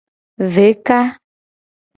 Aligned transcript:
Veka. 0.53 0.99